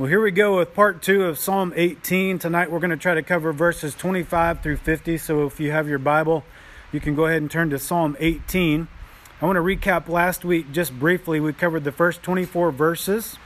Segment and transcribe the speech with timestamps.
[0.00, 2.38] Well, here we go with part two of Psalm 18.
[2.38, 5.18] Tonight we're going to try to cover verses 25 through 50.
[5.18, 6.42] So if you have your Bible,
[6.90, 8.88] you can go ahead and turn to Psalm 18.
[9.42, 11.38] I want to recap last week just briefly.
[11.38, 13.36] We covered the first 24 verses.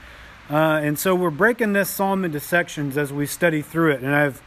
[0.48, 4.02] Uh, and so we're breaking this psalm into sections as we study through it.
[4.02, 4.40] And I've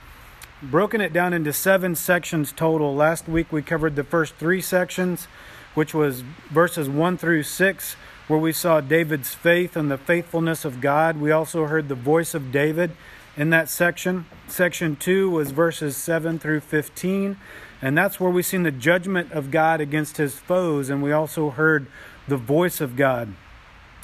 [0.63, 2.95] broken it down into seven sections total.
[2.95, 5.27] Last week we covered the first three sections,
[5.73, 7.95] which was verses 1 through 6
[8.27, 11.19] where we saw David's faith and the faithfulness of God.
[11.19, 12.91] We also heard the voice of David
[13.35, 14.25] in that section.
[14.47, 17.37] Section 2 was verses 7 through 15,
[17.81, 21.51] and that's where we seen the judgment of God against his foes, and we also
[21.51, 21.87] heard
[22.27, 23.33] the voice of God.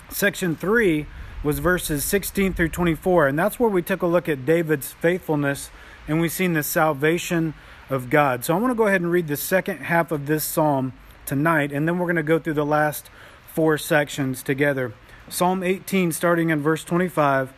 [0.09, 1.05] Section 3
[1.43, 5.69] was verses 16 through 24, and that's where we took a look at David's faithfulness
[6.07, 7.53] and we seen the salvation
[7.89, 8.43] of God.
[8.43, 10.93] So I want to go ahead and read the second half of this psalm
[11.25, 13.09] tonight, and then we're going to go through the last
[13.53, 14.93] four sections together.
[15.29, 17.53] Psalm 18, starting in verse 25,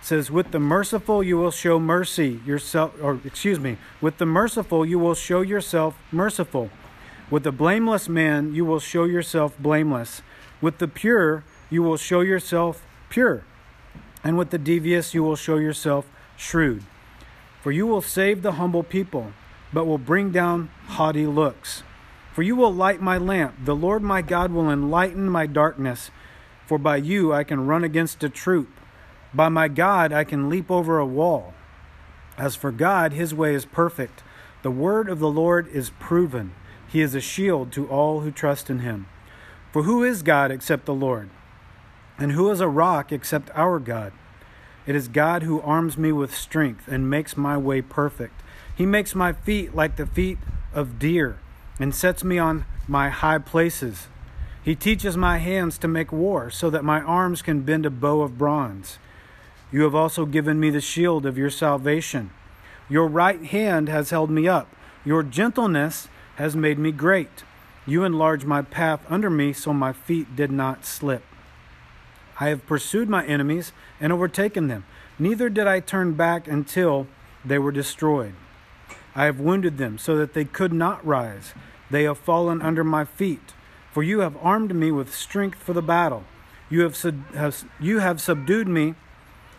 [0.00, 4.86] says, With the merciful you will show mercy yourself, or excuse me, with the merciful
[4.86, 6.70] you will show yourself merciful.
[7.30, 10.22] With the blameless man you will show yourself blameless.
[10.60, 13.44] With the pure you will show yourself pure.
[14.22, 16.84] And with the devious you will show yourself shrewd.
[17.62, 19.32] For you will save the humble people,
[19.72, 21.82] but will bring down haughty looks.
[22.36, 23.64] For you will light my lamp.
[23.64, 26.10] The Lord my God will enlighten my darkness.
[26.66, 28.68] For by you I can run against a troop.
[29.32, 31.54] By my God I can leap over a wall.
[32.36, 34.22] As for God, his way is perfect.
[34.60, 36.52] The word of the Lord is proven.
[36.86, 39.06] He is a shield to all who trust in him.
[39.72, 41.30] For who is God except the Lord?
[42.18, 44.12] And who is a rock except our God?
[44.84, 48.42] It is God who arms me with strength and makes my way perfect.
[48.76, 50.36] He makes my feet like the feet
[50.74, 51.38] of deer
[51.78, 54.08] and sets me on my high places.
[54.62, 58.22] He teaches my hands to make war, so that my arms can bend a bow
[58.22, 58.98] of bronze.
[59.70, 62.30] You have also given me the shield of your salvation.
[62.88, 64.68] Your right hand has held me up.
[65.04, 67.44] Your gentleness has made me great.
[67.86, 71.22] You enlarged my path under me, so my feet did not slip.
[72.40, 74.84] I have pursued my enemies and overtaken them.
[75.18, 77.06] Neither did I turn back until
[77.44, 78.34] they were destroyed.
[79.14, 81.54] I have wounded them so that they could not rise.
[81.90, 83.54] They have fallen under my feet.
[83.92, 86.24] For you have armed me with strength for the battle.
[86.68, 88.94] You have, sub- have, you have subdued me,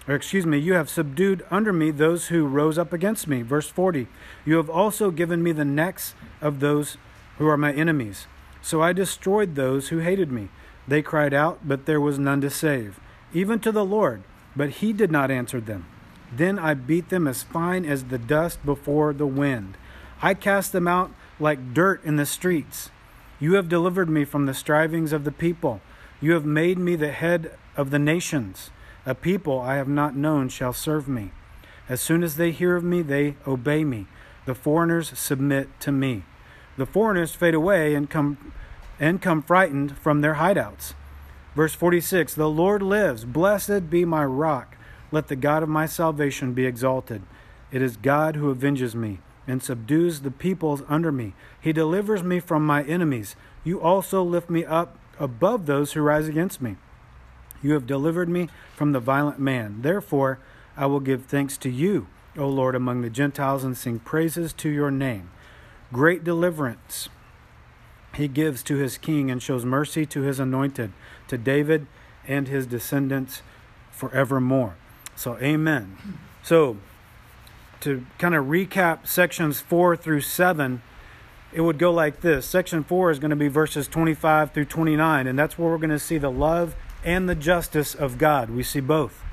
[0.07, 3.41] or excuse me, you have subdued under me those who rose up against me.
[3.41, 4.07] Verse 40
[4.45, 6.97] You have also given me the necks of those
[7.37, 8.27] who are my enemies.
[8.61, 10.49] So I destroyed those who hated me.
[10.87, 12.99] They cried out, but there was none to save,
[13.33, 14.23] even to the Lord,
[14.55, 15.85] but he did not answer them.
[16.31, 19.77] Then I beat them as fine as the dust before the wind.
[20.21, 22.89] I cast them out like dirt in the streets.
[23.39, 25.81] You have delivered me from the strivings of the people.
[26.19, 28.71] You have made me the head of the nations.
[29.05, 31.31] A people I have not known shall serve me.
[31.87, 34.07] As soon as they hear of me, they obey me.
[34.45, 36.23] The foreigners submit to me.
[36.77, 38.53] The foreigners fade away and come
[38.99, 40.93] and come frightened from their hideouts.
[41.55, 43.25] Verse 46 The Lord lives.
[43.25, 44.77] Blessed be my rock
[45.11, 47.21] let the God of my salvation be exalted.
[47.71, 51.34] It is God who avenges me and subdues the peoples under me.
[51.59, 53.35] He delivers me from my enemies.
[53.63, 56.75] You also lift me up above those who rise against me.
[57.63, 59.81] You have delivered me from the violent man.
[59.81, 60.40] Therefore,
[60.75, 64.69] I will give thanks to you, O Lord, among the Gentiles, and sing praises to
[64.69, 65.31] your name.
[65.91, 67.09] Great deliverance
[68.16, 70.91] he gives to his king and shows mercy to his anointed,
[71.28, 71.88] to David
[72.28, 73.41] and his descendants
[73.91, 74.75] forevermore.
[75.16, 75.97] So, amen.
[76.44, 76.78] So,
[77.81, 80.81] to kind of recap sections 4 through 7,
[81.53, 82.45] it would go like this.
[82.45, 85.89] Section 4 is going to be verses 25 through 29, and that's where we're going
[85.89, 88.49] to see the love and the justice of God.
[88.49, 89.23] We see both.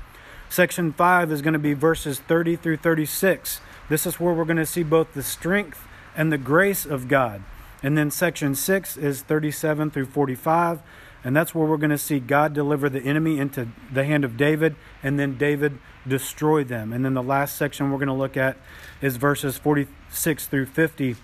[0.49, 3.59] Section 5 is going to be verses 30 through 36.
[3.89, 5.85] This is where we're going to see both the strength
[6.15, 7.43] and the grace of God.
[7.83, 10.81] And then section 6 is 37 through 45.
[11.25, 14.37] And that's where we're going to see God deliver the enemy into the hand of
[14.37, 16.93] David, and then David destroy them.
[16.93, 18.57] And then the last section we're going to look at
[19.01, 21.15] is verses 46 through 50,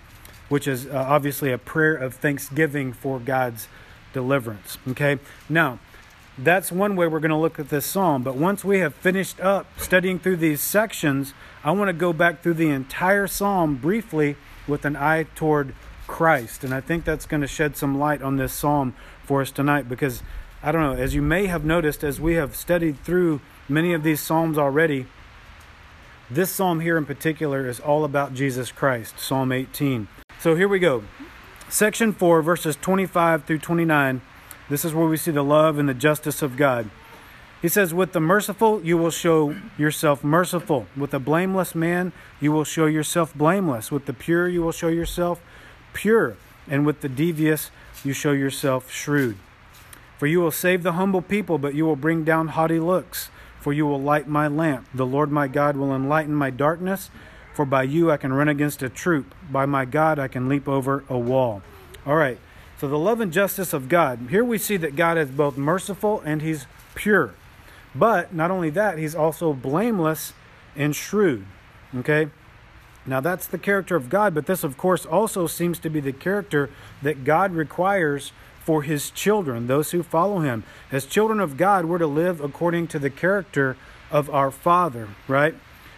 [0.48, 3.68] which is uh, obviously a prayer of thanksgiving for God's
[4.12, 4.76] deliverance.
[4.88, 5.20] Okay?
[5.48, 5.78] Now,
[6.36, 8.24] that's one way we're going to look at this psalm.
[8.24, 11.32] But once we have finished up studying through these sections,
[11.62, 14.34] I want to go back through the entire psalm briefly
[14.66, 15.76] with an eye toward
[16.08, 16.64] Christ.
[16.64, 18.94] And I think that's going to shed some light on this psalm
[19.24, 20.22] for us tonight because
[20.62, 24.02] I don't know, as you may have noticed as we have studied through many of
[24.02, 25.06] these Psalms already,
[26.30, 30.08] this Psalm here in particular is all about Jesus Christ, Psalm 18.
[30.38, 31.04] So here we go.
[31.68, 34.20] Section 4, verses 25 through 29.
[34.68, 36.90] This is where we see the love and the justice of God.
[37.60, 40.86] He says, With the merciful, you will show yourself merciful.
[40.96, 43.92] With a blameless man, you will show yourself blameless.
[43.92, 45.40] With the pure, you will show yourself
[45.92, 46.36] pure.
[46.68, 47.70] And with the devious,
[48.04, 49.36] you show yourself shrewd.
[50.18, 53.30] For you will save the humble people, but you will bring down haughty looks.
[53.60, 54.86] For you will light my lamp.
[54.94, 57.10] The Lord my God will enlighten my darkness.
[57.54, 59.34] For by you I can run against a troop.
[59.50, 61.62] By my God I can leap over a wall.
[62.06, 62.38] All right.
[62.78, 64.26] So the love and justice of God.
[64.30, 67.34] Here we see that God is both merciful and he's pure.
[67.94, 70.32] But not only that, he's also blameless
[70.74, 71.44] and shrewd.
[71.94, 72.30] Okay?
[73.04, 76.12] Now that's the character of God, but this, of course, also seems to be the
[76.12, 76.70] character
[77.02, 78.32] that God requires
[78.64, 80.62] for his children, those who follow him.
[80.92, 83.76] As children of God, we're to live according to the character
[84.10, 85.54] of our Father, right?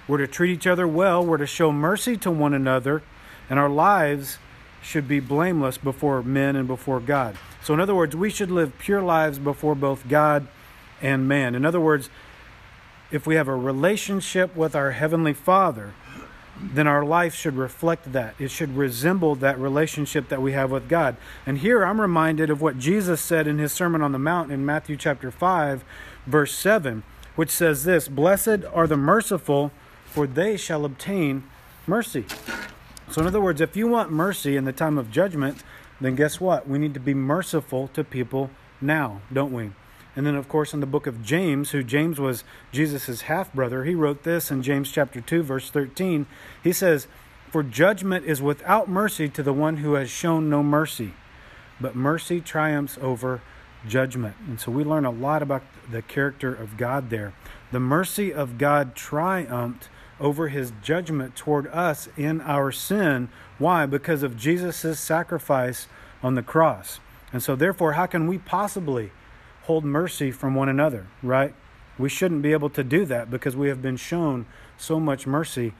[0.09, 3.03] We're to treat each other well, we're to show mercy to one another,
[3.51, 4.39] and our lives
[4.83, 7.37] should be blameless before men and before God.
[7.63, 10.47] So, in other words, we should live pure lives before both God
[11.01, 11.55] and man.
[11.55, 12.11] In other words,
[13.11, 15.95] if we have a relationship with our Heavenly Father,
[16.61, 18.35] then our life should reflect that.
[18.39, 21.17] It should resemble that relationship that we have with God.
[21.47, 24.65] And here I'm reminded of what Jesus said in his Sermon on the Mount in
[24.65, 25.85] Matthew chapter 5,
[26.27, 27.03] verse 7,
[27.35, 29.73] which says this Blessed are the merciful,
[30.07, 31.45] for they shall obtain
[31.87, 32.25] mercy.
[33.11, 35.63] So, in other words, if you want mercy in the time of judgment,
[36.01, 36.69] then guess what?
[36.69, 39.73] We need to be merciful to people now, don't we?
[40.17, 43.85] And then, of course, in the book of James, who James was Jesus' half brother,
[43.85, 46.27] he wrote this in James chapter 2, verse 13.
[46.63, 47.09] He says,
[47.51, 51.15] For judgment is without mercy to the one who has shown no mercy,
[51.81, 53.43] but mercy triumphs over
[53.89, 54.37] judgment.
[54.47, 57.35] And so we learn a lot about the character of God there.
[57.73, 59.89] The mercy of God triumphed
[60.21, 63.29] over his judgment toward us in our sin.
[63.59, 63.85] Why?
[63.85, 65.89] Because of Jesus' sacrifice
[66.23, 67.01] on the cross.
[67.33, 69.11] And so, therefore, how can we possibly?
[69.65, 71.55] Hold mercy from one another, right?
[71.99, 74.47] We shouldn't be able to do that because we have been shown
[74.77, 75.75] so much mercy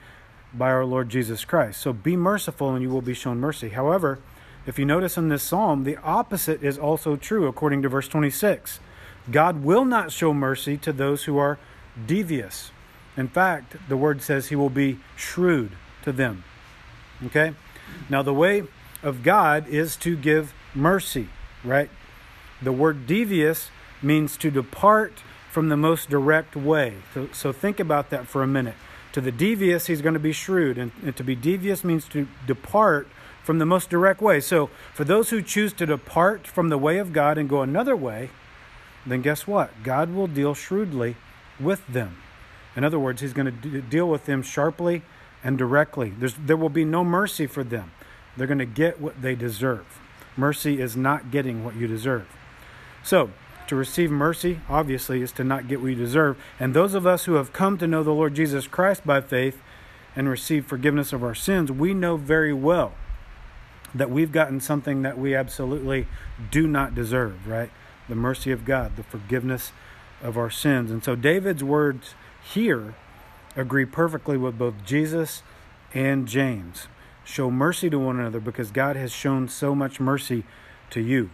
[0.53, 1.81] by our Lord Jesus Christ.
[1.81, 3.69] So be merciful and you will be shown mercy.
[3.69, 4.19] However,
[4.65, 8.79] if you notice in this psalm, the opposite is also true according to verse 26.
[9.29, 11.59] God will not show mercy to those who are
[12.07, 12.71] devious.
[13.17, 15.71] In fact, the word says he will be shrewd
[16.03, 16.43] to them.
[17.25, 17.53] Okay?
[18.09, 18.63] Now, the way
[19.03, 21.29] of God is to give mercy,
[21.63, 21.89] right?
[22.61, 23.69] The word devious
[24.05, 26.93] means to depart from the most direct way.
[27.13, 28.75] So, so think about that for a minute.
[29.13, 32.27] To the devious, he's going to be shrewd, and, and to be devious means to
[32.45, 33.07] depart
[33.43, 34.39] from the most direct way.
[34.41, 37.95] So, for those who choose to depart from the way of God and go another
[37.95, 38.29] way,
[39.05, 39.71] then guess what?
[39.83, 41.15] God will deal shrewdly
[41.59, 42.17] with them.
[42.75, 45.03] In other words, He's going to deal with them sharply
[45.43, 46.09] and directly.
[46.09, 47.91] There's, there will be no mercy for them.
[48.35, 49.85] They're going to get what they deserve.
[50.35, 52.27] Mercy is not getting what you deserve.
[53.03, 53.29] So,
[53.67, 56.37] to receive mercy, obviously, is to not get what we deserve.
[56.59, 59.61] And those of us who have come to know the Lord Jesus Christ by faith
[60.15, 62.93] and receive forgiveness of our sins, we know very well
[63.93, 66.07] that we've gotten something that we absolutely
[66.51, 67.69] do not deserve, right?
[68.09, 69.71] The mercy of God, the forgiveness
[70.21, 70.91] of our sins.
[70.91, 72.13] And so David's words
[72.53, 72.95] here
[73.55, 75.43] agree perfectly with both Jesus
[75.93, 76.87] and James.
[77.23, 80.43] Show mercy to one another because God has shown so much mercy
[80.91, 81.29] to you.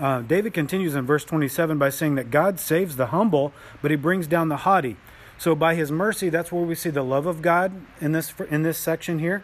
[0.00, 3.96] Uh, David continues in verse 27 by saying that God saves the humble, but he
[3.96, 4.96] brings down the haughty.
[5.38, 8.62] So by his mercy, that's where we see the love of God in this in
[8.62, 9.42] this section here,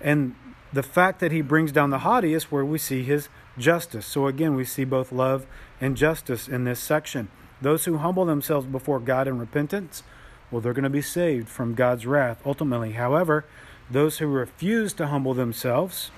[0.00, 0.34] and
[0.72, 3.28] the fact that he brings down the haughty is where we see his
[3.58, 4.06] justice.
[4.06, 5.46] So again, we see both love
[5.80, 7.28] and justice in this section.
[7.60, 10.02] Those who humble themselves before God in repentance,
[10.50, 12.92] well, they're going to be saved from God's wrath ultimately.
[12.92, 13.44] However,
[13.90, 16.10] those who refuse to humble themselves,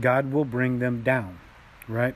[0.00, 1.38] God will bring them down,
[1.88, 2.14] right?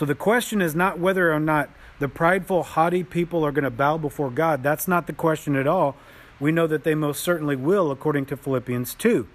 [0.00, 3.70] So the question is not whether or not the prideful, haughty people are going to
[3.70, 4.62] bow before God.
[4.62, 5.94] That's not the question at all.
[6.40, 9.28] We know that they most certainly will, according to Philippians 2.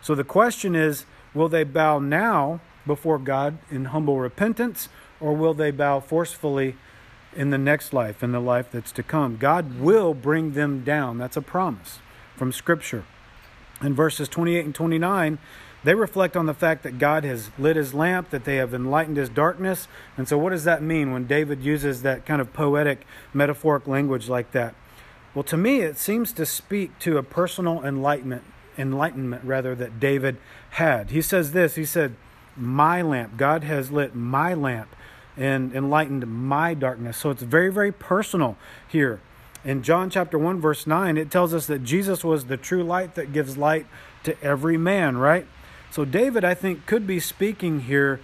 [0.00, 4.88] So the question is will they bow now before God in humble repentance,
[5.20, 6.74] or will they bow forcefully
[7.36, 9.36] in the next life, in the life that's to come?
[9.36, 11.18] God will bring them down.
[11.18, 12.00] That's a promise
[12.34, 13.04] from Scripture.
[13.80, 15.38] In verses 28 and 29,
[15.84, 19.16] they reflect on the fact that God has lit his lamp, that they have enlightened
[19.16, 19.88] his darkness.
[20.16, 24.28] And so, what does that mean when David uses that kind of poetic, metaphoric language
[24.28, 24.74] like that?
[25.34, 28.44] Well, to me, it seems to speak to a personal enlightenment,
[28.78, 30.36] enlightenment rather, that David
[30.70, 31.10] had.
[31.10, 32.14] He says this He said,
[32.56, 34.94] My lamp, God has lit my lamp
[35.36, 37.16] and enlightened my darkness.
[37.16, 39.20] So, it's very, very personal here.
[39.64, 43.14] In John chapter 1, verse 9, it tells us that Jesus was the true light
[43.14, 43.86] that gives light
[44.24, 45.46] to every man, right?
[45.92, 48.18] So, David, I think, could be speaking here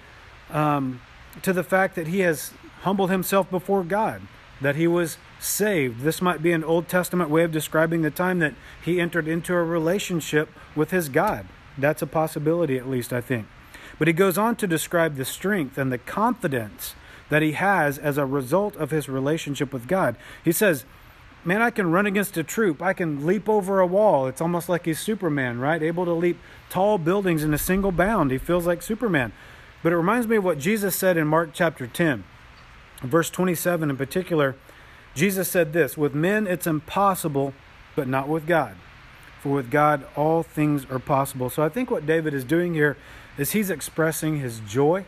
[0.51, 1.01] um,
[1.43, 4.23] to the fact that he has humbled himself before God.
[4.61, 6.01] that he was saved.
[6.01, 9.55] This might be an Old Testament way of describing the time that he entered into
[9.55, 11.47] a relationship with his God.
[11.77, 13.47] That's a possibility, at least, I think.
[13.99, 16.95] But he goes on to describe the strength and the confidence
[17.29, 20.17] that he has as a result of his relationship with God.
[20.45, 20.85] He says,
[21.45, 22.83] Man, I can run against a troop.
[22.83, 24.27] I can leap over a wall.
[24.27, 25.81] It's almost like he's Superman, right?
[25.81, 26.39] Able to leap
[26.71, 28.31] tall buildings in a single bound.
[28.31, 29.33] He feels like Superman.
[29.83, 32.25] But it reminds me of what Jesus said in Mark chapter 10,
[33.03, 34.57] verse 27 in particular.
[35.15, 37.55] Jesus said this With men it's impossible,
[37.95, 38.77] but not with God.
[39.41, 41.49] For with God all things are possible.
[41.49, 42.97] So I think what David is doing here
[43.37, 45.05] is he's expressing his joy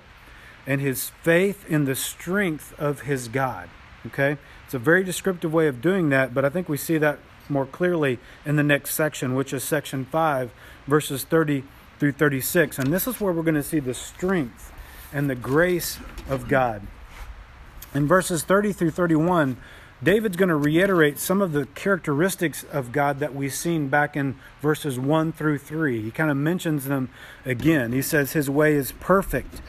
[0.67, 3.69] and his faith in the strength of his God.
[4.07, 4.39] Okay?
[4.65, 7.19] It's a very descriptive way of doing that, but I think we see that
[7.51, 10.51] more clearly in the next section, which is section 5,
[10.87, 11.65] verses 30
[11.99, 12.79] through 36.
[12.79, 14.73] And this is where we're going to see the strength
[15.13, 16.83] and the grace of God.
[17.95, 19.57] In verses 30 through 31,
[20.03, 24.37] David's going to reiterate some of the characteristics of God that we've seen back in
[24.63, 26.01] verses 1 through 3.
[26.01, 27.11] He kind of mentions them
[27.45, 27.93] again.
[27.93, 29.61] He says his way is perfect.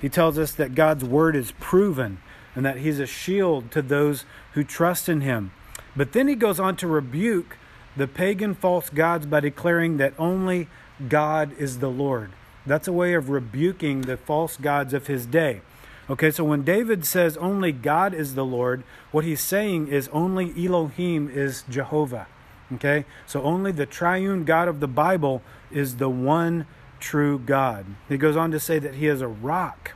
[0.00, 2.18] He tells us that God's word is proven
[2.54, 5.52] and that he's a shield to those who trust in him.
[5.96, 7.56] But then he goes on to rebuke
[7.96, 10.68] the pagan false gods by declaring that only
[11.08, 12.32] God is the Lord.
[12.66, 15.60] That's a way of rebuking the false gods of his day.
[16.08, 20.52] Okay, so when David says only God is the Lord, what he's saying is only
[20.56, 22.26] Elohim is Jehovah.
[22.74, 26.66] Okay, so only the triune God of the Bible is the one
[26.98, 27.86] true God.
[28.08, 29.92] He goes on to say that he is a rock.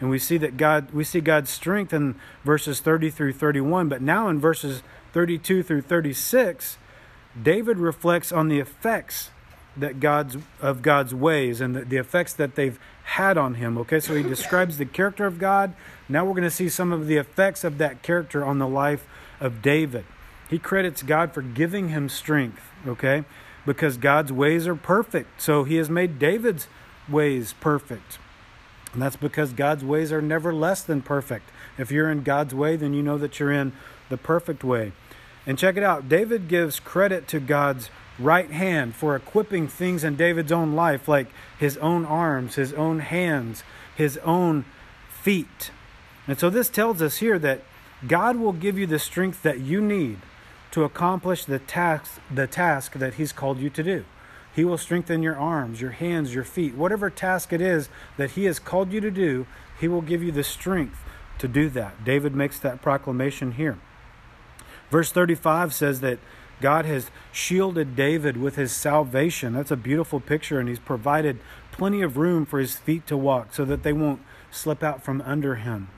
[0.00, 4.02] And we see that God we see God's strength in verses 30 through 31, but
[4.02, 4.82] now in verses
[5.16, 6.76] 32 through 36,
[7.42, 9.30] David reflects on the effects
[9.74, 13.78] that God's of God's ways and the, the effects that they've had on him.
[13.78, 15.72] Okay, so he describes the character of God.
[16.06, 19.06] Now we're going to see some of the effects of that character on the life
[19.40, 20.04] of David.
[20.50, 23.24] He credits God for giving him strength, okay?
[23.64, 25.40] Because God's ways are perfect.
[25.40, 26.68] So he has made David's
[27.08, 28.18] ways perfect.
[28.92, 31.48] And that's because God's ways are never less than perfect.
[31.78, 33.72] If you're in God's way, then you know that you're in
[34.10, 34.92] the perfect way.
[35.46, 40.16] And check it out David gives credit to God's right hand for equipping things in
[40.16, 43.62] David's own life, like his own arms, his own hands,
[43.94, 44.64] his own
[45.08, 45.70] feet.
[46.26, 47.62] And so this tells us here that
[48.06, 50.18] God will give you the strength that you need
[50.72, 54.04] to accomplish the task, the task that He's called you to do.
[54.54, 56.74] He will strengthen your arms, your hands, your feet.
[56.74, 59.46] Whatever task it is that He has called you to do,
[59.80, 60.98] He will give you the strength
[61.38, 62.04] to do that.
[62.04, 63.78] David makes that proclamation here.
[64.90, 66.18] Verse 35 says that
[66.60, 69.52] God has shielded David with his salvation.
[69.52, 71.38] That's a beautiful picture, and he's provided
[71.70, 75.20] plenty of room for his feet to walk so that they won't slip out from
[75.22, 75.88] under him.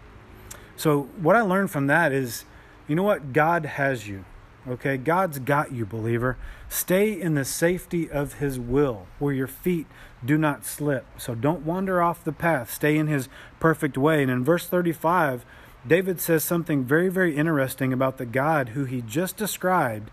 [0.77, 2.45] So, what I learned from that is
[2.89, 3.33] you know what?
[3.33, 4.25] God has you.
[4.67, 4.97] Okay?
[4.97, 6.37] God's got you, believer.
[6.69, 9.87] Stay in the safety of his will where your feet
[10.25, 11.07] do not slip.
[11.19, 12.73] So, don't wander off the path.
[12.73, 13.29] Stay in his
[13.61, 14.23] perfect way.
[14.23, 15.45] And in verse 35,
[15.89, 20.11] David says something very, very interesting about the God who he just described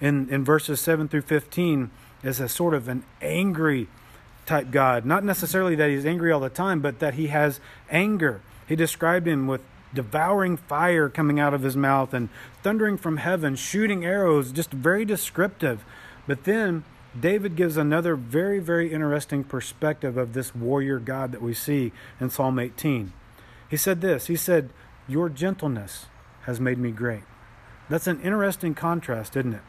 [0.00, 1.90] in, in verses 7 through 15
[2.22, 3.88] as a sort of an angry
[4.46, 5.04] type God.
[5.04, 8.40] Not necessarily that he's angry all the time, but that he has anger.
[8.66, 9.60] He described him with
[9.94, 12.28] devouring fire coming out of his mouth and
[12.62, 15.84] thundering from heaven, shooting arrows, just very descriptive.
[16.26, 16.84] But then
[17.18, 22.30] David gives another very, very interesting perspective of this warrior God that we see in
[22.30, 23.12] Psalm 18.
[23.68, 24.70] He said this He said,
[25.08, 26.06] Your gentleness
[26.42, 27.22] has made me great.
[27.88, 29.62] That's an interesting contrast, isn't it?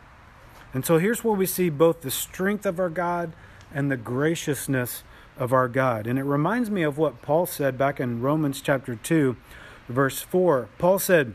[0.74, 3.34] And so here's where we see both the strength of our God
[3.74, 5.03] and the graciousness
[5.38, 6.05] of our God.
[6.05, 9.38] And it reminds me of what Paul said back in Romans chapter 2,
[9.88, 10.69] verse 4.
[10.77, 11.34] Paul said,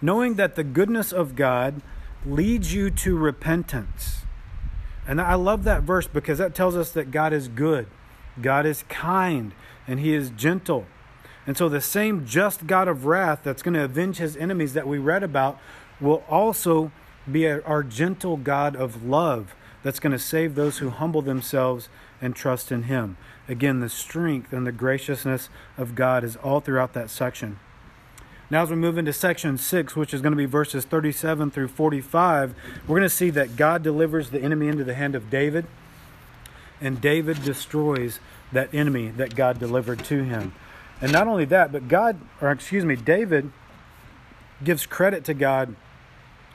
[0.00, 1.82] Knowing that the goodness of God
[2.24, 4.20] leads you to repentance.
[5.06, 7.86] And I love that verse because that tells us that God is good,
[8.40, 9.52] God is kind,
[9.86, 10.86] and He is gentle.
[11.46, 14.86] And so the same just God of wrath that's going to avenge His enemies that
[14.86, 15.58] we read about
[16.00, 16.92] will also
[17.30, 21.88] be our gentle God of love that's going to save those who humble themselves
[22.20, 23.16] and trust in Him.
[23.48, 27.58] Again, the strength and the graciousness of God is all throughout that section.
[28.52, 31.68] Now, as we move into section 6, which is going to be verses 37 through
[31.68, 32.54] 45,
[32.86, 35.66] we're going to see that God delivers the enemy into the hand of David,
[36.80, 38.20] and David destroys
[38.52, 40.52] that enemy that God delivered to him.
[41.02, 43.50] And not only that, but God, or excuse me, David
[44.62, 45.74] gives credit to God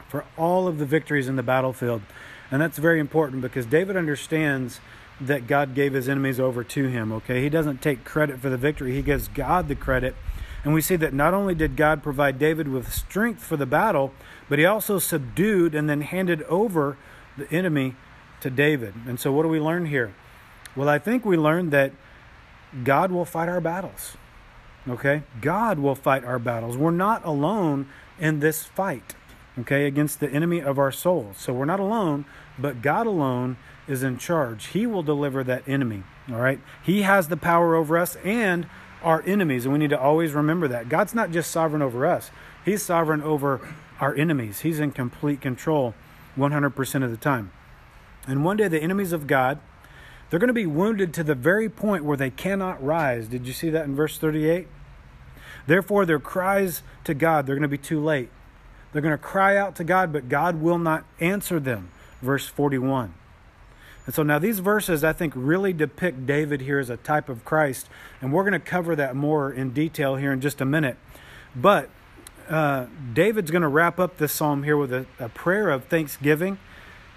[0.08, 2.01] for all of the victories in the battlefield.
[2.50, 4.80] And that's very important because David understands
[5.20, 7.42] that God gave his enemies over to him, okay?
[7.42, 10.16] He doesn't take credit for the victory, he gives God the credit.
[10.63, 14.13] And we see that not only did God provide David with strength for the battle,
[14.48, 16.98] but he also subdued and then handed over
[17.38, 17.96] the enemy
[18.42, 18.94] to David.
[19.06, 20.13] And so, what do we learn here?
[20.75, 21.92] Well, I think we learned that
[22.84, 24.18] God will fight our battles.
[24.89, 25.24] Okay?
[25.41, 26.77] God will fight our battles.
[26.77, 27.88] We're not alone
[28.20, 29.15] in this fight,
[29.60, 31.38] okay, against the enemy of our souls.
[31.38, 32.25] So we're not alone,
[32.58, 34.67] but God alone is in charge.
[34.67, 36.60] He will deliver that enemy, all right?
[36.84, 38.67] He has the power over us and
[39.03, 40.89] our enemies, and we need to always remember that.
[40.89, 42.32] God's not just sovereign over us,
[42.65, 43.62] He's sovereign over
[44.01, 44.60] our enemies.
[44.60, 45.94] He's in complete control
[46.38, 47.51] 100% of the time.
[48.27, 49.60] And one day, the enemies of God,
[50.29, 53.29] they're going to be wounded to the very point where they cannot rise.
[53.29, 54.67] Did you see that in verse 38?
[55.67, 58.29] Therefore, their cries to God, they're going to be too late.
[58.91, 61.91] They're going to cry out to God, but God will not answer them.
[62.21, 63.13] Verse 41.
[64.05, 67.43] And so now these verses, I think, really depict David here as a type of
[67.43, 67.89] Christ.
[68.21, 70.97] And we're going to cover that more in detail here in just a minute.
[71.53, 71.89] But
[72.50, 76.57] uh, David's going to wrap up this psalm here with a, a prayer of thanksgiving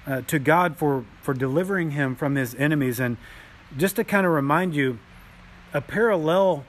[0.05, 2.99] uh, to God for, for delivering him from his enemies.
[2.99, 3.17] And
[3.77, 4.99] just to kind of remind you,
[5.73, 6.65] a parallel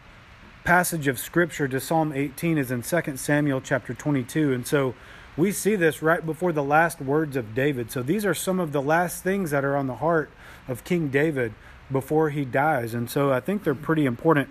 [0.63, 4.53] passage of scripture to Psalm 18 is in 2 Samuel chapter 22.
[4.53, 4.93] And so
[5.35, 7.91] we see this right before the last words of David.
[7.91, 10.29] So these are some of the last things that are on the heart
[10.67, 11.53] of King David
[11.91, 12.93] before he dies.
[12.93, 14.49] And so I think they're pretty important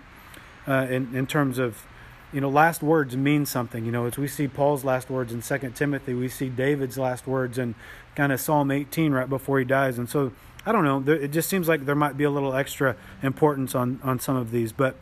[0.67, 1.85] uh, in, in terms of,
[2.33, 3.85] you know, last words mean something.
[3.85, 7.25] You know, as we see Paul's last words in 2 Timothy, we see David's last
[7.25, 7.75] words in
[8.15, 9.97] kind of Psalm 18 right before he dies.
[9.97, 10.33] And so
[10.65, 13.99] I don't know, it just seems like there might be a little extra importance on,
[14.03, 14.71] on some of these.
[14.71, 14.95] But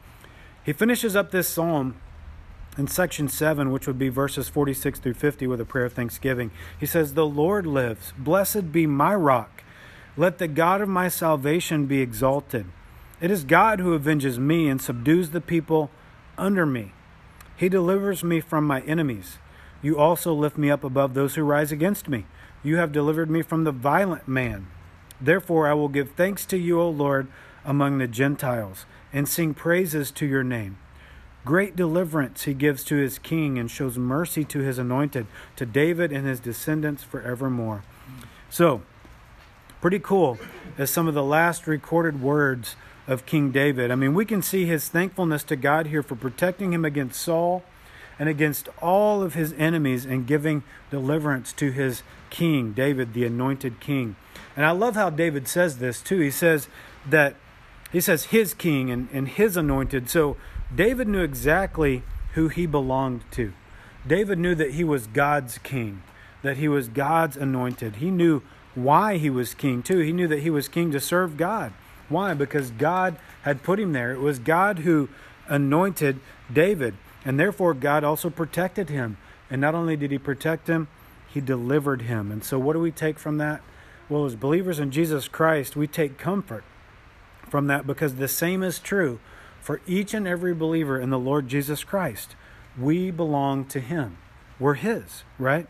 [0.70, 1.96] he finishes up this psalm
[2.78, 6.52] in section 7, which would be verses 46 through 50, with a prayer of thanksgiving.
[6.80, 8.14] He says, The Lord lives.
[8.20, 9.64] Blessed be my rock.
[10.16, 12.68] Let the God of my salvation be exalted.
[13.20, 15.90] It is God who avenges me and subdues the people
[16.38, 16.92] under me.
[17.58, 19.40] He delivers me from my enemies.
[19.82, 22.28] You also lift me up above those who rise against me.
[22.62, 24.68] You have delivered me from the violent man.
[25.20, 27.28] Therefore, I will give thanks to you, O Lord,
[27.66, 30.78] among the Gentiles and sing praises to your name.
[31.46, 36.12] Great deliverance he gives to his king and shows mercy to his anointed, to David
[36.12, 37.84] and his descendants forevermore.
[38.50, 38.82] So,
[39.82, 40.38] pretty cool
[40.78, 42.76] as some of the last recorded words
[43.08, 43.90] of King David.
[43.90, 47.64] I mean, we can see his thankfulness to God here for protecting him against Saul
[48.20, 53.80] and against all of his enemies and giving deliverance to his king, David, the anointed
[53.80, 54.18] king.
[54.56, 56.20] And I love how David says this too.
[56.20, 56.68] He says
[57.10, 57.36] that
[57.92, 60.10] he says his king and, and his anointed.
[60.10, 60.38] So
[60.74, 63.54] David knew exactly who he belonged to.
[64.06, 66.04] David knew that he was God's king,
[66.42, 67.98] that he was God's anointed.
[67.98, 68.42] He knew
[68.76, 70.00] why he was king too.
[70.00, 71.74] He knew that he was king to serve God.
[72.08, 72.34] Why?
[72.34, 74.12] Because God had put him there.
[74.12, 75.10] It was God who
[75.48, 76.20] anointed
[76.52, 79.18] David, and therefore God also protected him.
[79.50, 80.88] And not only did he protect him,
[81.28, 82.32] he delivered him.
[82.32, 83.62] And so, what do we take from that?
[84.08, 86.64] Well, as believers in Jesus Christ, we take comfort
[87.50, 89.20] from that because the same is true
[89.62, 92.36] for each and every believer in the Lord Jesus Christ.
[92.78, 94.18] We belong to Him.
[94.60, 95.68] We're His, right?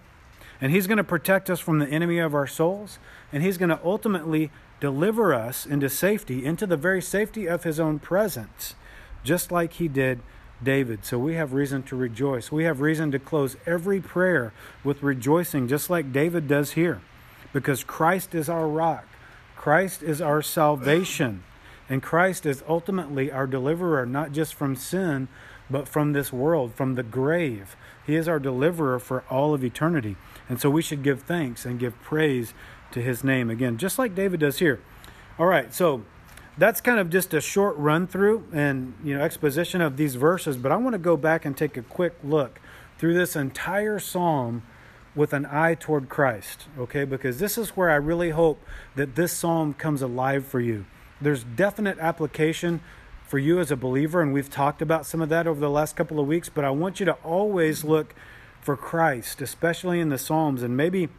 [0.62, 3.00] And He's going to protect us from the enemy of our souls,
[3.32, 7.80] and He's going to ultimately deliver us into safety, into the very safety of His
[7.80, 8.76] own presence,
[9.24, 10.22] just like He did
[10.62, 11.06] David.
[11.06, 12.52] So we have reason to rejoice.
[12.52, 17.02] We have reason to close every prayer with rejoicing, just like David does here,
[17.54, 19.06] because Christ is our rock,
[19.56, 21.44] Christ is our salvation.
[21.90, 25.28] And Christ is ultimately our deliverer, not just from sin,
[25.70, 27.76] but from this world, from the grave.
[28.06, 30.16] He is our deliverer for all of eternity.
[30.48, 32.54] And so we should give thanks and give praise
[32.92, 34.80] to his name again, just like David does here.
[35.38, 36.04] All right, so
[36.58, 40.58] that's kind of just a short run through and you know exposition of these verses,
[40.58, 42.60] but I want to go back and take a quick look
[42.98, 44.64] through this entire psalm
[45.16, 47.06] with an eye toward Christ, okay?
[47.06, 48.62] Because this is where I really hope
[48.96, 50.86] that this psalm comes alive for you
[51.22, 52.82] there's definite application
[53.28, 55.96] for you as a believer, and we've talked about some of that over the last
[55.96, 58.16] couple of weeks, but I want you to always look
[58.62, 61.10] for Christ, especially in the Psalms, and maybe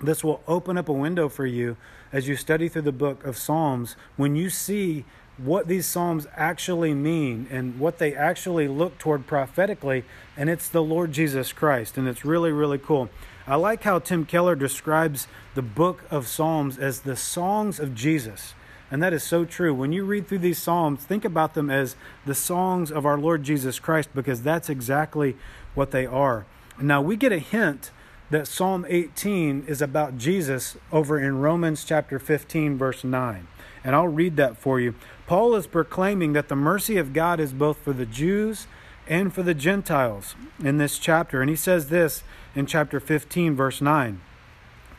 [0.00, 1.76] this will open up a window for you
[2.12, 5.04] as you study through the book of Psalms when you see
[5.38, 10.04] what these Psalms actually mean and what they actually look toward prophetically,
[10.36, 13.08] and it's the Lord Jesus Christ, and it's really, really cool.
[13.46, 18.54] I like how Tim Keller describes the book of Psalms as the songs of Jesus.
[18.92, 19.72] And that is so true.
[19.72, 23.42] When you read through these Psalms, think about them as the songs of our Lord
[23.42, 25.34] Jesus Christ because that's exactly
[25.74, 26.44] what they are.
[26.78, 27.90] Now, we get a hint
[28.28, 33.48] that Psalm 18 is about Jesus over in Romans chapter 15, verse 9.
[33.82, 34.94] And I'll read that for you.
[35.26, 38.66] Paul is proclaiming that the mercy of God is both for the Jews
[39.08, 41.40] and for the Gentiles in this chapter.
[41.40, 42.24] And he says this
[42.54, 44.20] in chapter 15, verse 9.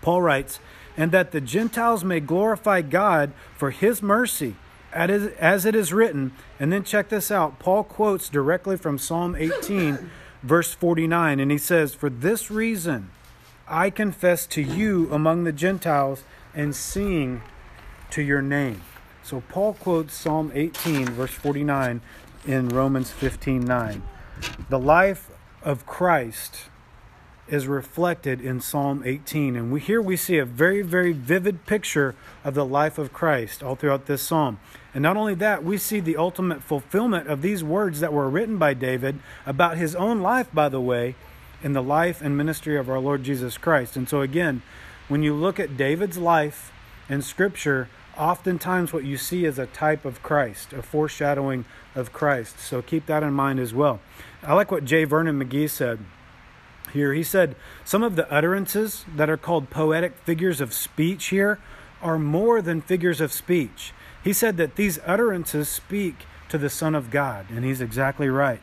[0.03, 0.59] Paul writes,
[0.95, 4.55] And that the Gentiles may glorify God for his mercy,
[4.91, 6.33] as it is written.
[6.59, 7.57] And then check this out.
[7.57, 10.11] Paul quotes directly from Psalm 18,
[10.43, 11.39] verse 49.
[11.39, 13.09] And he says, For this reason
[13.67, 17.41] I confess to you among the Gentiles and sing
[18.11, 18.81] to your name.
[19.23, 22.01] So Paul quotes Psalm 18, verse 49
[22.45, 24.03] in Romans 15 9.
[24.69, 25.31] The life
[25.63, 26.69] of Christ
[27.47, 29.56] is reflected in Psalm 18.
[29.56, 33.62] And we, here we see a very, very vivid picture of the life of Christ
[33.62, 34.60] all throughout this psalm.
[34.93, 38.58] And not only that, we see the ultimate fulfillment of these words that were written
[38.58, 41.15] by David about his own life, by the way,
[41.62, 43.97] in the life and ministry of our Lord Jesus Christ.
[43.97, 44.62] And so, again,
[45.08, 46.71] when you look at David's life
[47.10, 52.60] in Scripture, oftentimes what you see is a type of Christ, a foreshadowing of Christ.
[52.60, 53.99] So keep that in mind as well.
[54.41, 55.03] I like what J.
[55.03, 55.99] Vernon McGee said
[56.93, 57.13] here.
[57.13, 61.60] He said some of the utterances that are called poetic figures of speech here
[62.01, 63.93] are more than figures of speech.
[64.23, 68.62] He said that these utterances speak to the Son of God, and he's exactly right.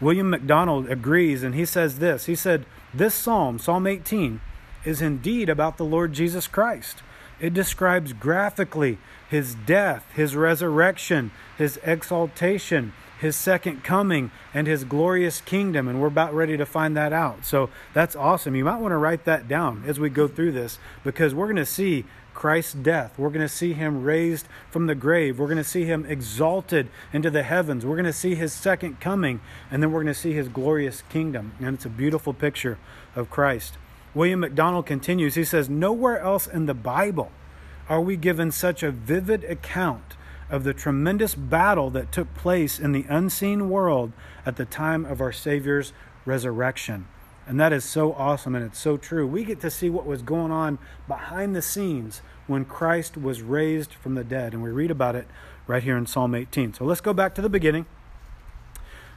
[0.00, 4.40] William MacDonald agrees, and he says this He said, This psalm, Psalm 18,
[4.84, 7.02] is indeed about the Lord Jesus Christ.
[7.40, 15.40] It describes graphically his death, his resurrection, his exaltation, his second coming, and his glorious
[15.40, 15.88] kingdom.
[15.88, 17.44] And we're about ready to find that out.
[17.44, 18.54] So that's awesome.
[18.54, 21.56] You might want to write that down as we go through this because we're going
[21.56, 22.04] to see
[22.38, 23.18] Christ's death.
[23.18, 25.40] We're going to see him raised from the grave.
[25.40, 27.84] We're going to see him exalted into the heavens.
[27.84, 29.40] We're going to see his second coming,
[29.72, 31.54] and then we're going to see his glorious kingdom.
[31.58, 32.78] And it's a beautiful picture
[33.16, 33.76] of Christ.
[34.14, 37.32] William MacDonald continues, he says, Nowhere else in the Bible
[37.88, 40.14] are we given such a vivid account
[40.50, 44.12] of the tremendous battle that took place in the unseen world
[44.46, 45.92] at the time of our Savior's
[46.24, 47.06] resurrection.
[47.46, 49.26] And that is so awesome and it's so true.
[49.26, 53.94] We get to see what was going on behind the scenes when Christ was raised
[53.94, 54.52] from the dead.
[54.52, 55.26] And we read about it
[55.66, 56.74] right here in Psalm 18.
[56.74, 57.86] So let's go back to the beginning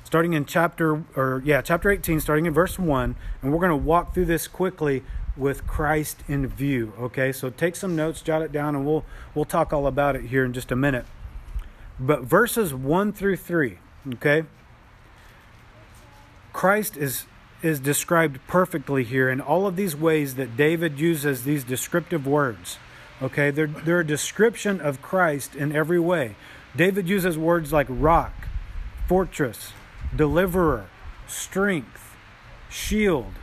[0.03, 3.75] starting in chapter or yeah, chapter 18 starting in verse 1, and we're going to
[3.75, 5.03] walk through this quickly
[5.37, 7.31] with Christ in view, okay?
[7.31, 10.43] So take some notes, jot it down and we'll we'll talk all about it here
[10.43, 11.05] in just a minute.
[12.01, 13.77] But verses 1 through 3,
[14.13, 14.43] okay?
[16.51, 17.25] Christ is
[17.61, 22.79] is described perfectly here in all of these ways that David uses these descriptive words.
[23.21, 26.35] Okay, they're, they're a description of Christ in every way.
[26.75, 28.33] David uses words like rock,
[29.07, 29.73] fortress,
[30.15, 30.87] deliverer,
[31.27, 32.15] strength,
[32.67, 33.33] shield,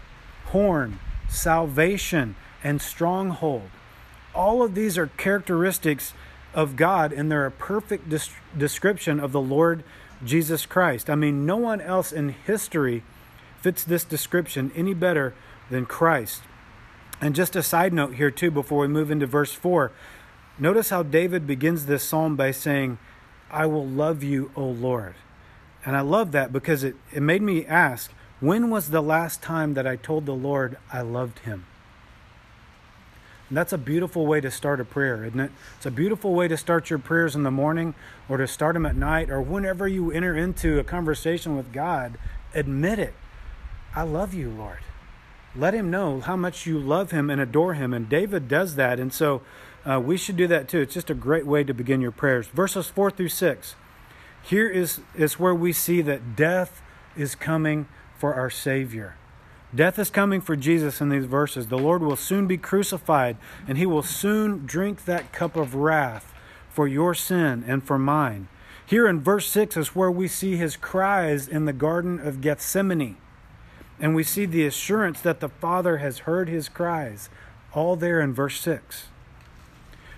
[0.47, 3.71] horn, salvation, and stronghold.
[4.35, 6.13] All of these are characteristics
[6.59, 9.85] of God, and they're a perfect des- description of the Lord
[10.25, 11.09] Jesus Christ.
[11.09, 13.05] I mean, no one else in history
[13.63, 15.35] fits this description any better
[15.71, 16.43] than Christ.
[17.21, 19.93] And just a side note here, too, before we move into verse 4,
[20.59, 22.99] notice how David begins this psalm by saying,
[23.53, 25.15] I will love you, O Lord.
[25.87, 29.75] And I love that because it, it made me ask, when was the last time
[29.75, 31.67] that I told the Lord I loved him?
[33.49, 35.51] And that's a beautiful way to start a prayer, isn't it?
[35.77, 37.95] It's a beautiful way to start your prayers in the morning
[38.29, 42.19] or to start them at night or whenever you enter into a conversation with God.
[42.55, 43.15] Admit it.
[43.95, 44.81] I love you, Lord.
[45.57, 47.95] Let him know how much you love him and adore him.
[47.95, 49.01] And David does that.
[49.01, 49.41] And so
[49.85, 50.81] uh, we should do that too.
[50.81, 52.49] It's just a great way to begin your prayers.
[52.49, 53.75] Verses 4 through 6.
[54.43, 56.83] Here is, is where we see that death
[57.17, 59.17] is coming for our Savior.
[59.75, 61.67] Death is coming for Jesus in these verses.
[61.67, 66.33] The Lord will soon be crucified, and he will soon drink that cup of wrath
[66.71, 68.49] for your sin and for mine.
[68.87, 73.19] Here in verse 6 is where we see his cries in the Garden of Gethsemane.
[74.01, 77.29] And we see the assurance that the Father has heard his cries,
[77.75, 79.09] all there in verse 6.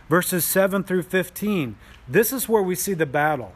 [0.08, 3.52] Verses 7 through 15, this is where we see the battle.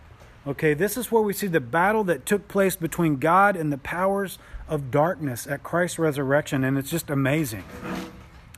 [0.47, 3.79] Okay, this is where we see the battle that took place between God and the
[3.79, 7.65] powers of darkness at Christ's resurrection, and it's just amazing.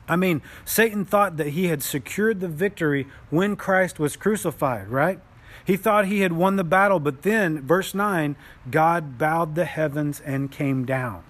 [0.07, 5.19] I mean, Satan thought that he had secured the victory when Christ was crucified, right?
[5.65, 8.37] He thought he had won the battle, but then, verse 9,
[8.71, 11.23] God bowed the heavens and came down.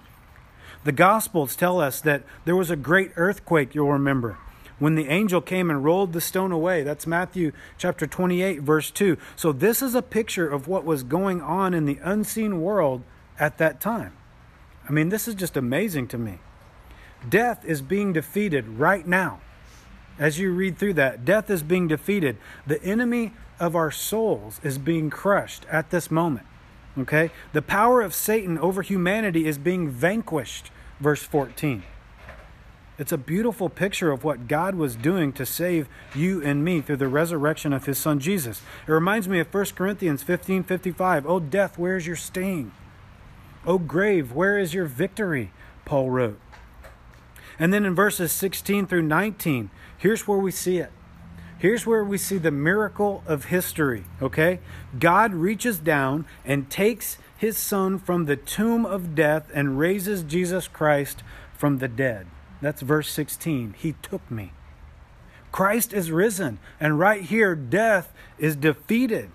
[0.84, 4.38] The Gospels tell us that there was a great earthquake, you'll remember
[4.78, 6.82] when the angel came and rolled the stone away.
[6.82, 9.18] That's Matthew chapter 28, verse 2.
[9.36, 13.02] So, this is a picture of what was going on in the unseen world
[13.38, 14.12] at that time.
[14.88, 16.38] I mean, this is just amazing to me.
[17.28, 19.40] Death is being defeated right now.
[20.18, 22.38] As you read through that, death is being defeated.
[22.66, 26.46] The enemy of our souls is being crushed at this moment.
[26.98, 27.30] Okay?
[27.52, 30.70] The power of Satan over humanity is being vanquished,
[31.00, 31.82] verse 14.
[32.98, 36.96] It's a beautiful picture of what God was doing to save you and me through
[36.96, 38.60] the resurrection of his son Jesus.
[38.88, 41.24] It reminds me of 1 Corinthians 15 55.
[41.24, 42.72] Oh, death, where is your sting?
[43.68, 45.52] Oh, grave, where is your victory?
[45.84, 46.40] Paul wrote.
[47.58, 50.90] And then in verses 16 through 19, here's where we see it.
[51.58, 54.60] Here's where we see the miracle of history, okay?
[54.98, 60.66] God reaches down and takes his son from the tomb of death and raises Jesus
[60.66, 62.26] Christ from the dead.
[62.62, 63.74] That's verse 16.
[63.76, 64.52] He took me.
[65.52, 69.30] Christ is risen, and right here, death is defeated.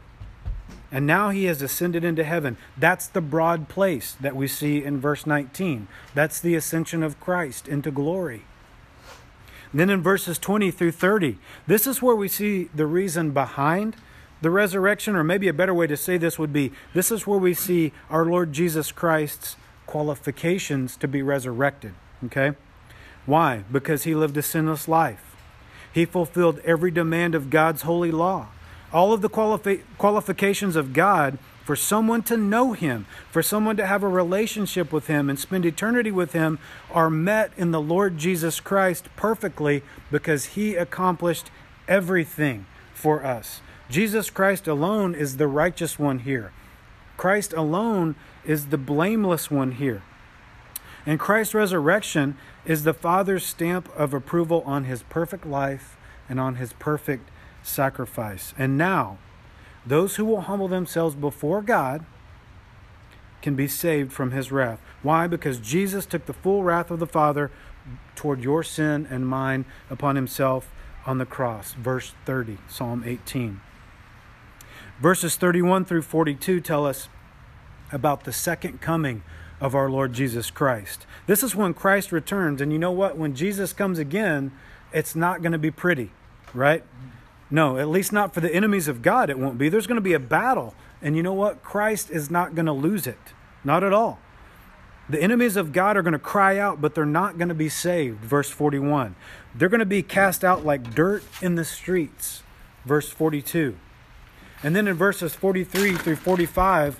[0.93, 2.55] And now he has ascended into heaven.
[2.77, 5.87] That's the broad place that we see in verse 19.
[6.13, 8.43] That's the ascension of Christ into glory.
[9.73, 13.95] then in verses 20 through 30, this is where we see the reason behind
[14.43, 17.39] the resurrection, or maybe a better way to say this would be this is where
[17.39, 19.55] we see our Lord Jesus Christ's
[19.87, 21.95] qualifications to be resurrected.
[22.25, 22.51] Okay?
[23.25, 23.63] Why?
[23.71, 25.35] Because he lived a sinless life.
[25.91, 28.49] He fulfilled every demand of God's holy law.
[28.93, 33.87] All of the qualifi- qualifications of God for someone to know him, for someone to
[33.87, 36.59] have a relationship with him and spend eternity with him
[36.91, 41.49] are met in the Lord Jesus Christ perfectly because he accomplished
[41.87, 43.61] everything for us.
[43.89, 46.51] Jesus Christ alone is the righteous one here.
[47.17, 50.03] Christ alone is the blameless one here.
[51.05, 55.97] And Christ's resurrection is the Father's stamp of approval on his perfect life
[56.29, 57.29] and on his perfect
[57.63, 58.53] sacrifice.
[58.57, 59.17] And now,
[59.85, 62.05] those who will humble themselves before God
[63.41, 64.81] can be saved from his wrath.
[65.01, 65.27] Why?
[65.27, 67.51] Because Jesus took the full wrath of the Father
[68.15, 70.71] toward your sin and mine upon himself
[71.05, 71.73] on the cross.
[71.73, 73.59] Verse 30, Psalm 18.
[75.01, 77.09] Verses 31 through 42 tell us
[77.91, 79.23] about the second coming
[79.59, 81.05] of our Lord Jesus Christ.
[81.27, 82.61] This is when Christ returns.
[82.61, 83.17] And you know what?
[83.17, 84.51] When Jesus comes again,
[84.93, 86.11] it's not going to be pretty,
[86.53, 86.83] right?
[87.49, 89.69] No, at least not for the enemies of God, it won't be.
[89.69, 90.73] There's going to be a battle.
[91.01, 91.63] And you know what?
[91.63, 93.19] Christ is not going to lose it.
[93.63, 94.19] Not at all.
[95.09, 97.69] The enemies of God are going to cry out, but they're not going to be
[97.69, 98.19] saved.
[98.21, 99.15] Verse 41.
[99.53, 102.41] They're going to be cast out like dirt in the streets.
[102.85, 103.75] Verse 42.
[104.63, 106.99] And then in verses 43 through 45,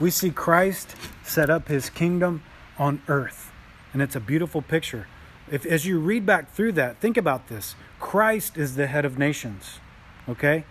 [0.00, 2.42] we see Christ set up his kingdom
[2.76, 3.52] on earth.
[3.92, 5.06] And it's a beautiful picture.
[5.50, 7.74] If as you read back through that, think about this.
[8.00, 9.80] Christ is the head of nations.
[10.28, 10.64] Okay?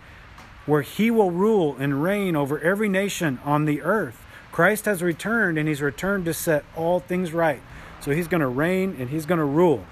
[0.66, 4.24] Where he will rule and reign over every nation on the earth.
[4.52, 7.62] Christ has returned and he's returned to set all things right.
[8.00, 9.84] So he's going to reign and he's going to rule.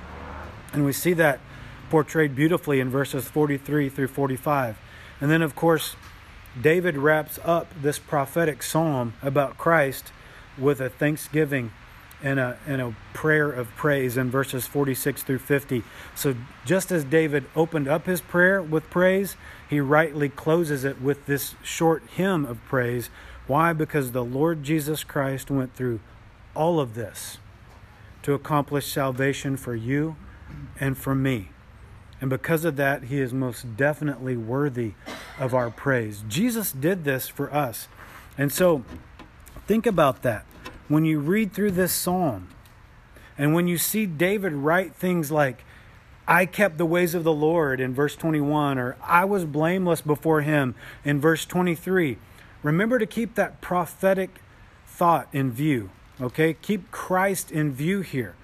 [0.72, 1.40] And we see that
[1.90, 4.76] portrayed beautifully in verses 43 through 45.
[5.20, 5.96] And then, of course,
[6.60, 10.12] David wraps up this prophetic psalm about Christ
[10.58, 11.72] with a thanksgiving
[12.22, 15.84] and a, and a prayer of praise in verses 46 through 50.
[16.14, 19.36] So, just as David opened up his prayer with praise,
[19.68, 23.10] he rightly closes it with this short hymn of praise.
[23.46, 23.72] Why?
[23.72, 26.00] Because the Lord Jesus Christ went through
[26.54, 27.38] all of this
[28.22, 30.16] to accomplish salvation for you
[30.80, 31.50] and for me.
[32.20, 34.94] And because of that, he is most definitely worthy
[35.38, 36.24] of our praise.
[36.26, 37.88] Jesus did this for us.
[38.38, 38.84] And so
[39.66, 40.46] think about that.
[40.88, 42.48] When you read through this psalm
[43.36, 45.64] and when you see David write things like,
[46.28, 50.40] I kept the ways of the Lord in verse 21, or I was blameless before
[50.40, 52.18] him in verse 23,
[52.62, 54.40] remember to keep that prophetic
[54.86, 55.90] thought in view.
[56.20, 56.54] Okay?
[56.54, 58.34] Keep Christ in view here.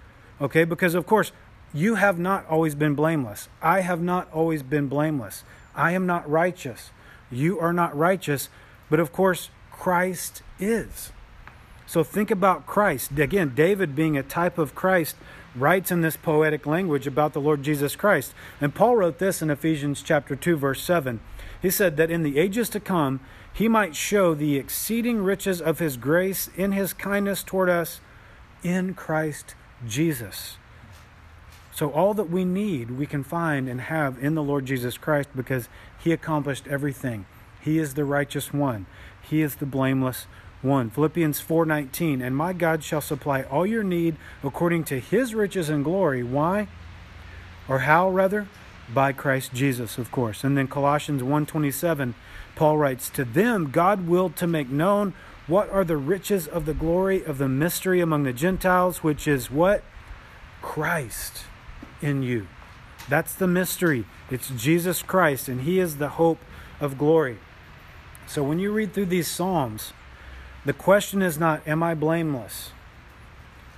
[0.40, 0.64] Okay?
[0.64, 1.32] Because, of course,
[1.74, 3.48] you have not always been blameless.
[3.60, 5.42] I have not always been blameless.
[5.74, 6.90] I am not righteous.
[7.30, 8.48] You are not righteous.
[8.90, 11.12] But of course, Christ is.
[11.92, 13.18] So think about Christ.
[13.18, 15.14] Again, David, being a type of Christ,
[15.54, 18.32] writes in this poetic language about the Lord Jesus Christ.
[18.62, 21.20] And Paul wrote this in Ephesians chapter 2 verse 7.
[21.60, 23.20] He said that in the ages to come
[23.52, 28.00] he might show the exceeding riches of his grace in his kindness toward us
[28.62, 29.54] in Christ
[29.86, 30.56] Jesus.
[31.74, 35.28] So, all that we need, we can find and have in the Lord Jesus Christ
[35.36, 35.68] because
[36.02, 37.26] He accomplished everything.
[37.60, 38.86] He is the righteous one,
[39.20, 40.26] He is the blameless
[40.62, 40.90] one.
[40.90, 45.84] Philippians 4:19, and my God shall supply all your need according to his riches and
[45.84, 46.22] glory.
[46.22, 46.68] Why?
[47.68, 48.46] Or how rather?
[48.92, 50.44] By Christ Jesus, of course.
[50.44, 52.14] And then Colossians 1:27,
[52.56, 55.14] Paul writes, "To them God willed to make known
[55.46, 59.50] what are the riches of the glory of the mystery among the Gentiles, which is
[59.50, 59.82] what?
[60.60, 61.44] Christ
[62.00, 62.46] in you.
[63.08, 64.04] That's the mystery.
[64.30, 66.38] It's Jesus Christ, and He is the hope
[66.80, 67.38] of glory.
[68.26, 69.92] So when you read through these Psalms,
[70.64, 72.70] The question is not, Am I blameless?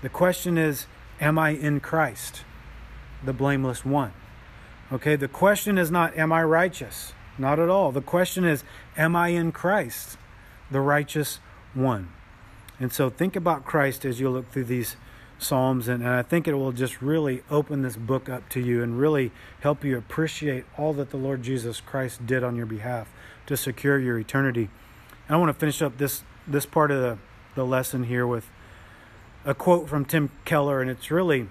[0.03, 0.87] The question is,
[1.21, 2.45] Am I in Christ,
[3.25, 4.13] the blameless one?
[4.93, 7.13] Okay, the question is not, Am I righteous?
[7.39, 7.91] Not at all.
[7.91, 8.65] The question is,
[8.97, 10.19] Am I in Christ,
[10.71, 11.41] the righteous
[11.73, 12.11] one?
[12.79, 14.97] And so think about Christ as you look through these
[15.39, 18.83] Psalms, and, and I think it will just really open this book up to you
[18.83, 23.09] and really help you appreciate all that the Lord Jesus Christ did on your behalf
[23.47, 24.71] to secure your eternity.
[25.27, 27.19] And I want to finish up this this part of the,
[27.55, 28.49] the lesson here with
[29.45, 31.49] a quote from Tim Keller, and it's really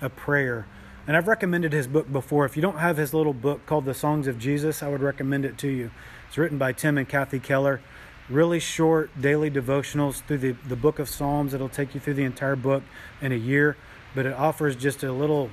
[0.00, 0.66] a prayer.
[1.06, 2.44] And I've recommended his book before.
[2.44, 5.44] If you don't have his little book called The Songs of Jesus, I would recommend
[5.44, 5.90] it to you.
[6.28, 7.80] It's written by Tim and Kathy Keller.
[8.28, 11.54] Really short daily devotionals through the, the book of Psalms.
[11.54, 12.82] It'll take you through the entire book
[13.22, 13.76] in a year,
[14.14, 15.50] but it offers just a little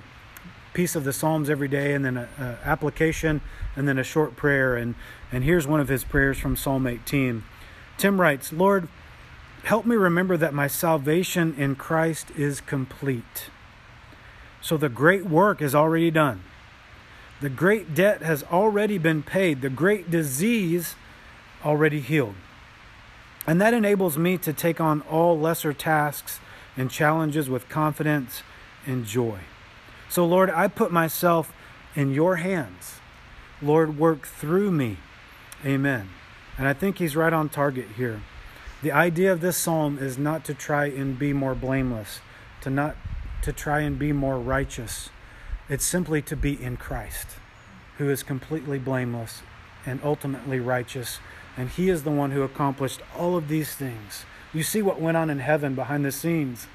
[0.73, 3.39] piece of the Psalms every day and then an application
[3.77, 4.75] and then a short prayer.
[4.75, 4.95] And,
[5.31, 7.43] and here's one of his prayers from Psalm 18.
[7.97, 8.87] Tim writes, Lord,
[9.63, 13.49] help me remember that my salvation in Christ is complete.
[14.61, 16.43] So the great work is already done.
[17.41, 19.61] The great debt has already been paid.
[19.61, 20.95] The great disease
[21.63, 22.35] already healed.
[23.47, 26.39] And that enables me to take on all lesser tasks
[26.75, 28.41] and challenges with confidence
[28.85, 29.39] and joy.
[30.09, 31.53] So, Lord, I put myself
[31.95, 32.99] in your hands.
[33.61, 34.97] Lord, work through me.
[35.65, 36.09] Amen.
[36.57, 38.21] And I think he's right on target here.
[38.81, 42.19] The idea of this psalm is not to try and be more blameless,
[42.61, 42.95] to not
[43.41, 45.09] to try and be more righteous.
[45.69, 47.27] It's simply to be in Christ,
[47.97, 49.41] who is completely blameless
[49.85, 51.19] and ultimately righteous.
[51.57, 54.25] And he is the one who accomplished all of these things.
[54.53, 56.67] You see what went on in heaven behind the scenes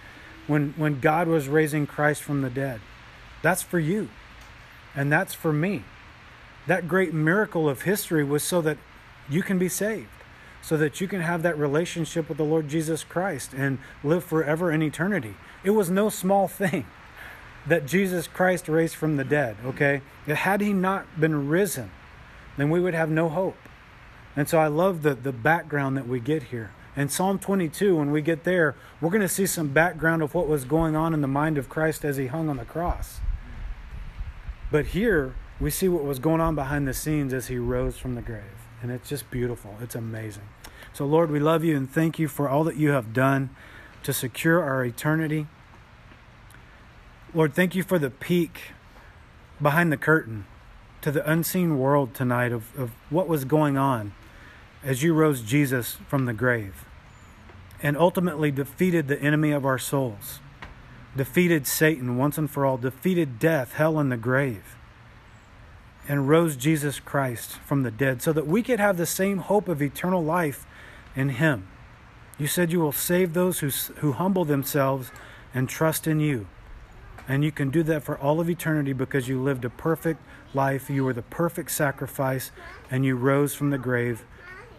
[0.47, 2.81] when, when God was raising Christ from the dead.
[3.43, 4.09] That's for you.
[4.95, 5.85] And that's for me.
[6.67, 8.79] That great miracle of history was so that
[9.31, 10.09] you can be saved
[10.63, 14.71] so that you can have that relationship with the Lord Jesus Christ and live forever
[14.71, 15.35] in eternity.
[15.65, 16.87] It was no small thing
[17.67, 20.03] that Jesus Christ raised from the dead, okay?
[20.27, 21.91] Had he not been risen,
[22.57, 23.57] then we would have no hope.
[24.37, 26.73] And so I love the, the background that we get here.
[26.97, 30.49] In Psalm 22, when we get there, we're going to see some background of what
[30.49, 33.21] was going on in the mind of Christ as he hung on the cross.
[34.71, 38.15] But here, we see what was going on behind the scenes as he rose from
[38.15, 38.60] the grave.
[38.83, 39.77] And it's just beautiful.
[39.81, 40.49] It's amazing.
[40.93, 43.51] So, Lord, we love you and thank you for all that you have done
[44.03, 45.47] to secure our eternity.
[47.35, 48.73] Lord, thank you for the peek
[49.61, 50.47] behind the curtain
[51.03, 54.13] to the unseen world tonight of, of what was going on
[54.83, 56.85] as you rose Jesus from the grave
[57.83, 60.41] and ultimately defeated the enemy of our souls,
[61.17, 64.77] defeated Satan once and for all, defeated death, hell, and the grave
[66.11, 69.69] and rose Jesus Christ from the dead so that we could have the same hope
[69.69, 70.67] of eternal life
[71.15, 71.69] in Him.
[72.37, 73.69] You said you will save those who,
[74.01, 75.13] who humble themselves
[75.55, 76.49] and trust in you.
[77.29, 80.21] And you can do that for all of eternity because you lived a perfect
[80.53, 80.91] life.
[80.91, 82.51] You were the perfect sacrifice,
[82.91, 84.25] and you rose from the grave,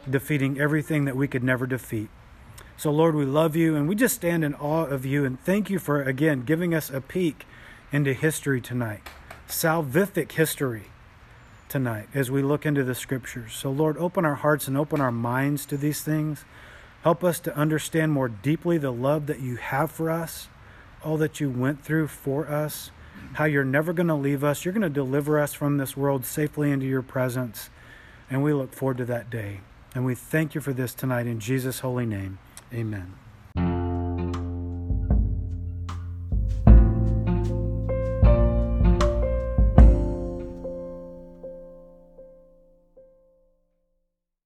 [0.09, 2.09] defeating everything that we could never defeat.
[2.75, 5.23] So, Lord, we love you, and we just stand in awe of you.
[5.23, 7.45] And thank you for, again, giving us a peek
[7.89, 9.07] into history tonight
[9.47, 10.90] salvific history
[11.71, 13.53] tonight as we look into the scriptures.
[13.53, 16.45] So, Lord, open our hearts and open our minds to these things.
[17.01, 20.49] Help us to understand more deeply the love that you have for us,
[21.03, 22.91] all that you went through for us,
[23.33, 24.65] how you're never going to leave us.
[24.65, 27.69] You're going to deliver us from this world safely into your presence.
[28.29, 29.61] And we look forward to that day.
[29.95, 32.37] And we thank you for this tonight in Jesus' holy name.
[32.73, 33.13] Amen.